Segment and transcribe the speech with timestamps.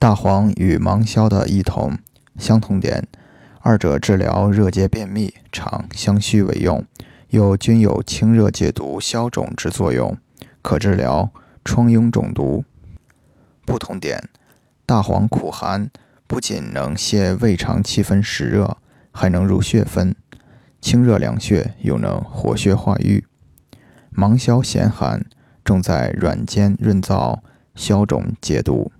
[0.00, 1.98] 大黄与芒硝的异同，
[2.38, 3.06] 相同点，
[3.60, 6.82] 二者治疗热结便秘常相须为用，
[7.28, 10.16] 又均有清热解毒、消肿之作用，
[10.62, 11.30] 可治疗
[11.62, 12.64] 疮痈肿毒。
[13.66, 14.30] 不同点，
[14.86, 15.90] 大黄苦寒，
[16.26, 18.78] 不仅能泻胃肠气分实热，
[19.12, 20.16] 还能入血分，
[20.80, 23.26] 清热凉血，又能活血化瘀。
[24.08, 25.26] 芒硝咸寒，
[25.62, 27.40] 重在软坚润燥、
[27.74, 28.90] 消肿解毒。